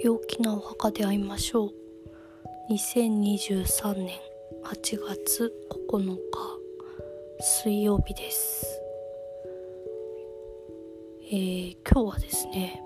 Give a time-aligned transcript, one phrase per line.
[0.00, 1.72] 陽気なお墓で会いましょう。
[2.70, 4.20] 2023年
[4.62, 5.52] 8月
[5.90, 6.18] 9日
[7.40, 8.80] 水曜日です。
[11.32, 12.80] えー、今日はですね、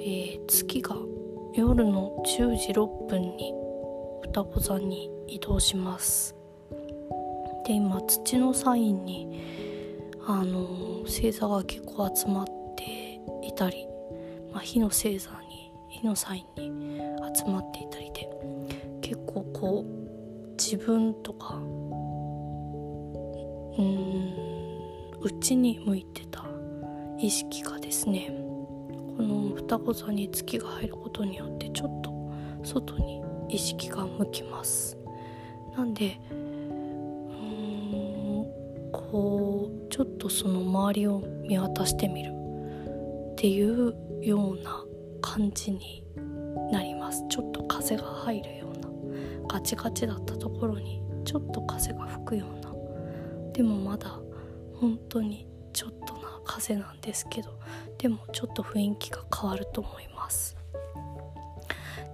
[0.00, 0.96] えー、月が
[1.54, 3.54] 夜の10時6分に
[4.22, 6.34] 双子座に移動します。
[7.64, 9.40] で今土のサインに
[10.26, 10.66] あの
[11.04, 12.46] 星座が結構集まっ
[12.76, 13.86] ていたり、
[14.52, 17.00] まあ、火の星座に火のサインに
[17.34, 18.28] 集まっていたりで
[19.00, 19.90] 結構こう
[20.52, 21.58] 自分とかう
[23.82, 24.34] ん
[25.22, 26.44] 内に向いてた
[27.18, 28.32] 意識がですね
[29.16, 32.10] この双子座に月が入ることによってちょっと
[32.62, 34.96] 外に意識が向きます。
[35.76, 36.36] なんでうー
[38.88, 42.32] んこうちょっとその周りを見渡してみる
[43.32, 44.84] っていうような
[45.20, 46.04] 感じに
[46.70, 47.24] なります。
[47.28, 48.88] ちょっと風が入るような
[49.48, 52.72] ガチガチだったところにちょっと風が吹くような。
[53.52, 54.20] でもまだ
[54.80, 57.60] 本当にちょっとな風なんですけど。
[58.00, 60.56] でもちょっと雰囲気が変わると思います。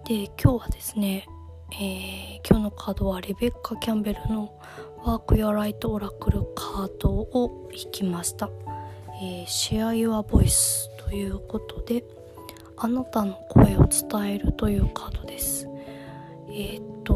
[0.05, 1.27] で今日はですね、
[1.73, 4.59] えー、今日のカードはレベッカ・キャンベルの
[5.05, 8.51] 「ワーク・ヨア・ライト・オラクル」カードを引きました
[9.23, 12.05] 「えー、シェア・ユア・ボイス」ということで
[12.77, 15.69] あなたの声を伝えるというカードです。
[16.49, 17.15] えー、っと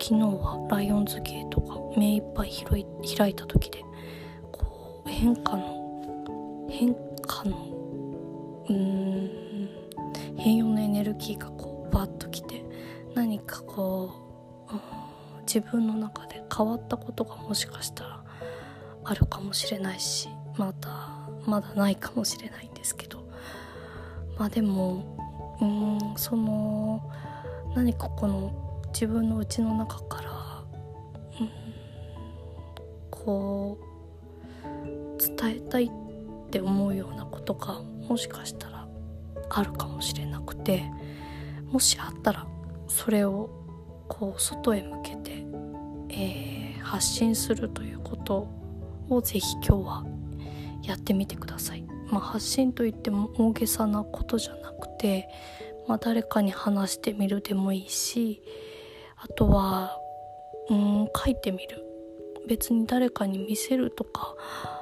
[0.00, 2.50] 昨日はライオンズゲートが目いっぱい
[3.16, 3.82] 開いた時で
[4.50, 6.94] こう変化の変
[7.26, 9.68] 化のうーん
[10.38, 12.64] 変容のエネルギーがこうバッときて
[13.14, 14.10] 何かこ
[14.70, 14.80] う、うん、
[15.42, 18.24] 自分の中で変わったことがもしかしたら
[19.04, 23.24] あるかもしれないしまだまだないかもしれないんですけど。
[24.38, 25.16] まあでも
[25.60, 27.02] うんその
[27.74, 28.52] 何かこの
[28.88, 30.30] 自分の内の中から、
[31.40, 31.50] うん、
[33.10, 35.90] こう伝えたいっ
[36.50, 38.88] て思うようなことがもしかしたら
[39.50, 40.84] あるかもしれなくて
[41.70, 42.46] もしあったら
[42.88, 43.50] それを
[44.08, 45.44] こう外へ向けて、
[46.10, 48.48] えー、発信するということ
[49.08, 50.04] をぜひ今日は
[50.86, 51.84] やってみてください。
[52.10, 55.28] まあ、発信といっても大げさなことじゃなくて、
[55.88, 58.42] まあ、誰かに話してみるでもいいし
[59.16, 59.98] あとは
[60.70, 61.82] うん書いてみる。
[62.46, 64.36] 別に誰かに見せるとか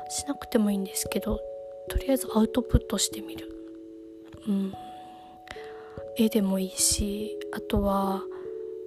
[0.08, 1.40] しなくてもいいんですけど
[1.88, 3.48] とりあえずアウトプットしてみる。
[4.48, 4.72] うん。
[6.16, 8.22] 絵でもいいしあとは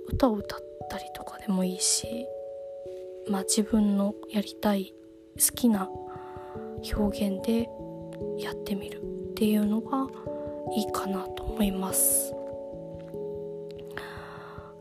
[0.07, 0.59] 歌を歌っ
[0.89, 2.27] たりとかでもいいし
[3.29, 4.93] まあ自分のやりたい
[5.35, 5.89] 好きな
[6.93, 7.69] 表現で
[8.39, 10.07] やってみるっていうのが
[10.75, 12.33] いいかなと思います。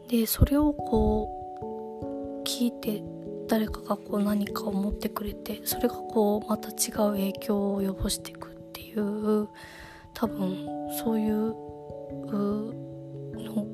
[0.08, 1.28] でそれをこ
[2.42, 3.02] う聞いて
[3.48, 9.48] 誰かがこう何かを持ってくれてそれがこうまた違う影響を及ぼしていくっていう
[10.12, 10.66] 多分
[11.02, 11.54] そういう
[13.34, 13.66] の、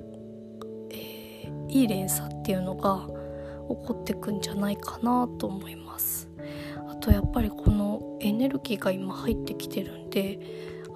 [0.91, 6.29] えー、いい連鎖っていうのが起こってくんじゃないかなと思います。
[6.89, 7.80] あとやっぱりこの
[8.21, 10.39] エネルギーが今入ってきてるんで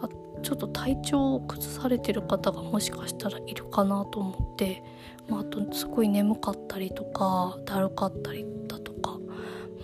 [0.03, 0.09] あ
[0.43, 4.83] ちょっと体調を崩されてる方がもしかしたらいるかなと思って、
[5.29, 9.19] まあ、あとすごい眠かったりとかだるかったりだとか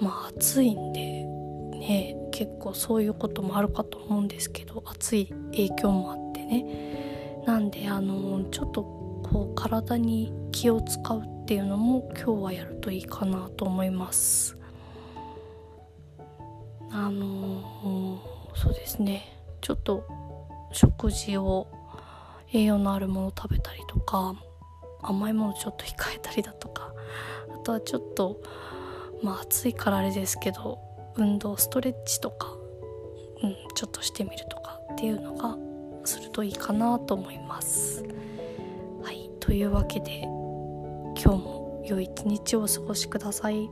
[0.01, 1.25] まあ暑いんで
[1.79, 6.91] ね結構そういうこともあるかと思うんですけど暑い影響もあってね。
[7.47, 14.60] なんであのちょっとこう体に気を使うっていうのも今日はやるといいかなと思います。
[16.93, 18.21] あの
[18.55, 20.05] そうですねちょっと
[20.73, 21.69] 食事を
[22.53, 24.35] 栄養のあるものを食べたりとか
[25.03, 26.93] 甘いものちょっと控えたりだとか
[27.55, 28.41] あとはちょっと
[29.23, 30.79] まあ暑いからあれですけど
[31.17, 32.49] 運動ストレッチとか、
[33.43, 35.57] うん、ちょっとしてみるとかっていうのが
[36.05, 38.05] するといいかなと思います。
[39.03, 43.71] はいというわけで今日も良い一日をお過ごしください。